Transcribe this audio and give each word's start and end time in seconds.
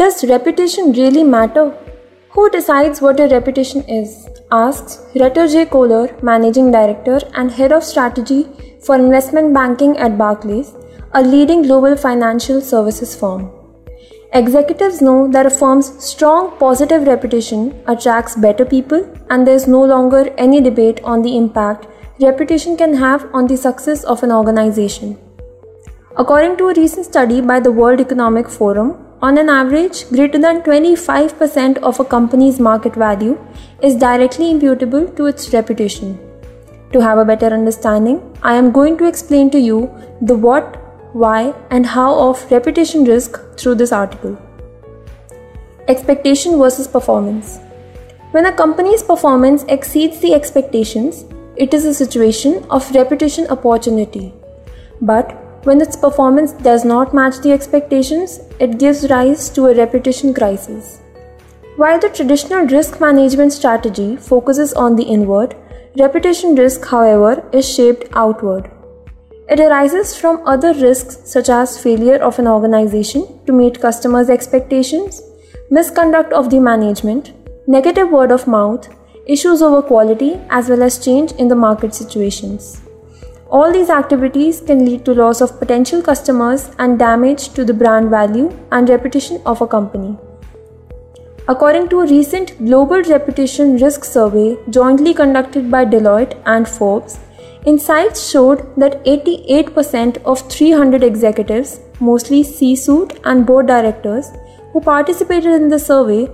Does 0.00 0.24
reputation 0.24 0.92
really 0.92 1.22
matter? 1.22 1.76
Who 2.30 2.48
decides 2.48 3.02
what 3.02 3.20
a 3.20 3.26
reputation 3.28 3.82
is? 3.86 4.30
asks 4.50 4.94
Reto 5.14 5.46
J. 5.54 5.66
Kohler, 5.66 6.08
Managing 6.22 6.70
Director 6.70 7.18
and 7.34 7.50
Head 7.50 7.70
of 7.70 7.84
Strategy 7.84 8.46
for 8.82 8.94
Investment 8.94 9.52
Banking 9.52 9.98
at 9.98 10.16
Barclays, 10.16 10.72
a 11.12 11.20
leading 11.20 11.60
global 11.64 11.98
financial 11.98 12.62
services 12.62 13.14
firm. 13.14 13.50
Executives 14.32 15.02
know 15.02 15.28
that 15.28 15.44
a 15.44 15.50
firm's 15.50 15.92
strong 16.02 16.56
positive 16.56 17.06
reputation 17.06 17.84
attracts 17.86 18.36
better 18.36 18.64
people, 18.64 19.04
and 19.28 19.46
there 19.46 19.60
is 19.62 19.68
no 19.68 19.84
longer 19.84 20.22
any 20.38 20.62
debate 20.62 21.04
on 21.04 21.20
the 21.20 21.36
impact 21.36 21.86
reputation 22.22 22.74
can 22.74 22.94
have 22.94 23.28
on 23.34 23.46
the 23.46 23.56
success 23.66 24.02
of 24.04 24.22
an 24.22 24.32
organization. 24.32 25.18
According 26.16 26.56
to 26.56 26.70
a 26.70 26.74
recent 26.74 27.04
study 27.04 27.42
by 27.42 27.60
the 27.60 27.70
World 27.82 28.00
Economic 28.00 28.48
Forum, 28.48 28.96
on 29.22 29.38
an 29.38 29.48
average, 29.48 30.08
greater 30.08 30.38
than 30.38 30.62
25% 30.62 31.78
of 31.78 32.00
a 32.00 32.04
company's 32.04 32.58
market 32.58 32.94
value 32.94 33.38
is 33.82 33.96
directly 33.96 34.50
imputable 34.50 35.06
to 35.08 35.26
its 35.26 35.52
reputation. 35.52 36.18
To 36.92 37.00
have 37.00 37.18
a 37.18 37.24
better 37.24 37.46
understanding, 37.46 38.20
I 38.42 38.54
am 38.54 38.72
going 38.72 38.96
to 38.98 39.06
explain 39.06 39.50
to 39.50 39.60
you 39.60 39.90
the 40.22 40.36
what 40.36 40.80
why, 41.12 41.52
and 41.70 41.84
how 41.84 42.14
of 42.30 42.50
reputation 42.50 43.04
risk 43.04 43.38
through 43.56 43.74
this 43.74 43.92
article. 43.92 44.38
Expectation 45.88 46.58
versus 46.58 46.86
performance. 46.86 47.58
When 48.30 48.46
a 48.46 48.52
company's 48.52 49.02
performance 49.02 49.64
exceeds 49.68 50.20
the 50.20 50.34
expectations, 50.34 51.24
it 51.56 51.74
is 51.74 51.84
a 51.84 51.92
situation 51.92 52.64
of 52.70 52.94
reputation 52.94 53.48
opportunity. 53.48 54.32
But 55.00 55.36
when 55.64 55.80
its 55.80 55.96
performance 55.96 56.52
does 56.52 56.84
not 56.84 57.12
match 57.12 57.38
the 57.38 57.52
expectations, 57.52 58.40
it 58.58 58.78
gives 58.78 59.10
rise 59.10 59.50
to 59.50 59.66
a 59.66 59.74
reputation 59.74 60.32
crisis. 60.32 61.00
While 61.76 61.98
the 61.98 62.08
traditional 62.08 62.66
risk 62.66 63.00
management 63.00 63.52
strategy 63.52 64.16
focuses 64.16 64.72
on 64.74 64.96
the 64.96 65.02
inward, 65.02 65.54
reputation 65.98 66.54
risk, 66.54 66.86
however, 66.86 67.42
is 67.52 67.68
shaped 67.68 68.08
outward. 68.12 68.70
It 69.48 69.60
arises 69.60 70.16
from 70.16 70.46
other 70.46 70.72
risks 70.74 71.18
such 71.24 71.48
as 71.48 71.82
failure 71.82 72.22
of 72.22 72.38
an 72.38 72.46
organization 72.46 73.40
to 73.46 73.52
meet 73.52 73.80
customers' 73.80 74.30
expectations, 74.30 75.22
misconduct 75.70 76.32
of 76.32 76.50
the 76.50 76.60
management, 76.60 77.32
negative 77.66 78.10
word 78.10 78.30
of 78.30 78.46
mouth, 78.46 78.88
issues 79.26 79.62
over 79.62 79.82
quality, 79.82 80.40
as 80.50 80.68
well 80.68 80.82
as 80.82 81.04
change 81.04 81.32
in 81.32 81.48
the 81.48 81.56
market 81.56 81.94
situations. 81.94 82.80
All 83.50 83.72
these 83.72 83.90
activities 83.90 84.60
can 84.60 84.84
lead 84.84 85.04
to 85.04 85.12
loss 85.12 85.40
of 85.40 85.58
potential 85.58 86.00
customers 86.00 86.70
and 86.78 86.98
damage 86.98 87.48
to 87.54 87.64
the 87.64 87.74
brand 87.74 88.08
value 88.08 88.50
and 88.70 88.88
reputation 88.88 89.42
of 89.44 89.60
a 89.60 89.66
company. 89.66 90.16
According 91.48 91.88
to 91.88 92.00
a 92.00 92.06
recent 92.06 92.56
global 92.64 93.02
reputation 93.02 93.76
risk 93.78 94.04
survey 94.04 94.56
jointly 94.70 95.14
conducted 95.14 95.68
by 95.68 95.84
Deloitte 95.84 96.40
and 96.46 96.68
Forbes, 96.68 97.18
Insights 97.66 98.30
showed 98.30 98.60
that 98.76 99.04
88% 99.04 100.22
of 100.22 100.40
300 100.50 101.02
executives, 101.04 101.80
mostly 102.00 102.42
C 102.42 102.74
suite 102.74 103.18
and 103.24 103.44
board 103.44 103.66
directors, 103.66 104.30
who 104.72 104.80
participated 104.80 105.52
in 105.52 105.68
the 105.68 105.78
survey 105.78 106.26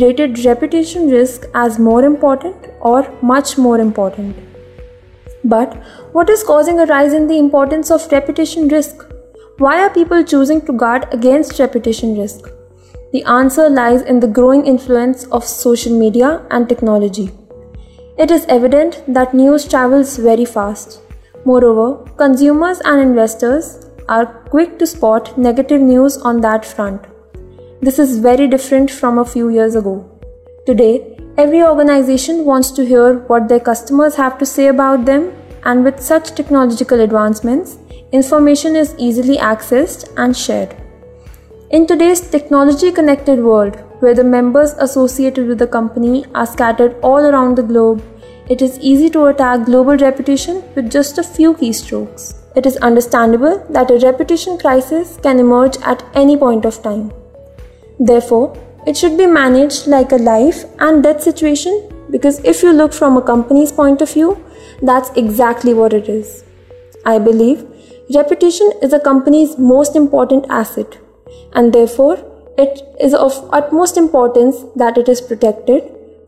rated 0.00 0.44
reputation 0.44 1.08
risk 1.08 1.46
as 1.54 1.78
more 1.78 2.04
important 2.04 2.66
or 2.80 3.10
much 3.22 3.56
more 3.56 3.78
important. 3.78 4.53
But 5.44 5.74
what 6.12 6.30
is 6.30 6.42
causing 6.42 6.80
a 6.80 6.86
rise 6.86 7.12
in 7.12 7.26
the 7.26 7.38
importance 7.38 7.90
of 7.90 8.10
repetition 8.10 8.68
risk? 8.68 9.04
Why 9.58 9.80
are 9.80 9.90
people 9.90 10.24
choosing 10.24 10.64
to 10.66 10.72
guard 10.72 11.06
against 11.12 11.58
repetition 11.58 12.18
risk? 12.18 12.48
The 13.12 13.22
answer 13.24 13.68
lies 13.68 14.02
in 14.02 14.18
the 14.20 14.26
growing 14.26 14.66
influence 14.66 15.24
of 15.26 15.44
social 15.44 15.96
media 15.96 16.44
and 16.50 16.68
technology. 16.68 17.30
It 18.18 18.30
is 18.30 18.46
evident 18.48 19.02
that 19.06 19.34
news 19.34 19.68
travels 19.68 20.16
very 20.16 20.44
fast. 20.44 21.00
Moreover, 21.44 22.10
consumers 22.16 22.80
and 22.84 23.00
investors 23.00 23.90
are 24.08 24.26
quick 24.26 24.78
to 24.78 24.86
spot 24.86 25.36
negative 25.36 25.80
news 25.80 26.16
on 26.18 26.40
that 26.40 26.64
front. 26.64 27.04
This 27.80 27.98
is 27.98 28.18
very 28.18 28.48
different 28.48 28.90
from 28.90 29.18
a 29.18 29.24
few 29.24 29.50
years 29.50 29.74
ago. 29.74 30.10
Today, 30.66 31.13
every 31.36 31.62
organization 31.62 32.44
wants 32.44 32.70
to 32.70 32.84
hear 32.84 33.18
what 33.30 33.48
their 33.48 33.60
customers 33.60 34.14
have 34.14 34.38
to 34.38 34.46
say 34.46 34.68
about 34.68 35.04
them, 35.04 35.32
and 35.64 35.82
with 35.82 36.00
such 36.00 36.34
technological 36.34 37.00
advancements, 37.00 37.78
information 38.12 38.76
is 38.76 38.94
easily 38.98 39.36
accessed 39.38 40.12
and 40.16 40.36
shared. 40.36 40.76
In 41.70 41.86
today's 41.86 42.20
technology 42.20 42.92
connected 42.92 43.40
world, 43.40 43.76
where 44.00 44.14
the 44.14 44.22
members 44.22 44.74
associated 44.74 45.48
with 45.48 45.58
the 45.58 45.66
company 45.66 46.24
are 46.34 46.46
scattered 46.46 46.94
all 47.02 47.24
around 47.26 47.56
the 47.56 47.62
globe, 47.62 48.02
it 48.48 48.60
is 48.62 48.78
easy 48.78 49.08
to 49.10 49.24
attack 49.26 49.64
global 49.64 49.96
reputation 49.96 50.62
with 50.74 50.90
just 50.90 51.18
a 51.18 51.24
few 51.24 51.54
keystrokes. 51.54 52.34
It 52.54 52.66
is 52.66 52.76
understandable 52.76 53.66
that 53.70 53.90
a 53.90 53.98
reputation 53.98 54.58
crisis 54.58 55.18
can 55.22 55.40
emerge 55.40 55.76
at 55.78 56.04
any 56.14 56.36
point 56.36 56.64
of 56.64 56.80
time. 56.82 57.12
Therefore, 57.98 58.56
it 58.86 58.96
should 58.96 59.16
be 59.16 59.26
managed 59.26 59.86
like 59.86 60.12
a 60.12 60.16
life 60.16 60.64
and 60.78 61.02
death 61.02 61.22
situation 61.22 61.90
because 62.10 62.38
if 62.44 62.62
you 62.62 62.72
look 62.72 62.92
from 62.92 63.16
a 63.16 63.22
company's 63.22 63.72
point 63.72 64.02
of 64.02 64.12
view, 64.12 64.44
that's 64.82 65.10
exactly 65.16 65.74
what 65.74 65.92
it 65.92 66.08
is. 66.08 66.44
I 67.06 67.18
believe 67.18 67.66
reputation 68.14 68.70
is 68.82 68.92
a 68.92 69.00
company's 69.00 69.58
most 69.58 69.96
important 69.96 70.46
asset 70.50 70.98
and 71.54 71.72
therefore 71.72 72.18
it 72.56 72.82
is 73.00 73.14
of 73.14 73.48
utmost 73.52 73.96
importance 73.96 74.64
that 74.76 74.96
it 74.96 75.08
is 75.08 75.20
protected, 75.20 75.82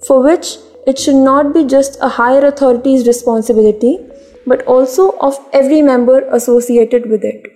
for 0.06 0.22
which 0.22 0.56
it 0.86 0.98
should 0.98 1.14
not 1.14 1.52
be 1.54 1.64
just 1.64 1.98
a 2.00 2.08
higher 2.08 2.44
authority's 2.44 3.06
responsibility, 3.06 3.98
but 4.46 4.62
also 4.66 5.10
of 5.18 5.38
every 5.52 5.82
member 5.82 6.20
associated 6.30 7.08
with 7.08 7.22
it. 7.24 7.55